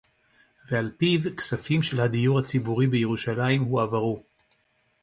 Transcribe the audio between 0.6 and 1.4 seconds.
ועל-פיו